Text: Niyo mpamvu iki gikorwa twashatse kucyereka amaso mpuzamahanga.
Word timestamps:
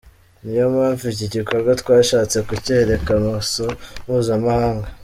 Niyo 0.43 0.65
mpamvu 0.73 1.03
iki 1.13 1.25
gikorwa 1.35 1.71
twashatse 1.81 2.37
kucyereka 2.49 3.09
amaso 3.19 3.63
mpuzamahanga. 4.03 4.87